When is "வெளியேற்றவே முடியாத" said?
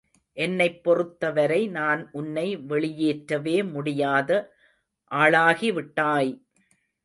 2.63-4.29